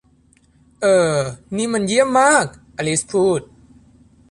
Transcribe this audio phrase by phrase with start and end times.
[0.81, 1.19] 'เอ่อ
[1.57, 2.45] นี่มันเยี่ยมมาก!'
[2.77, 3.41] อลิซพูด